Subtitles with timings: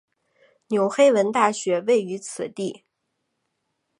[0.69, 2.85] 纽黑文大学位于此地。